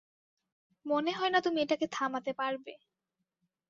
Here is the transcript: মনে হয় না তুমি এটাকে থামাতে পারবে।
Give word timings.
মনে 0.85 1.11
হয় 1.11 1.31
না 1.31 1.39
তুমি 1.41 1.57
এটাকে 1.61 1.85
থামাতে 1.87 2.31
পারবে। 2.33 2.73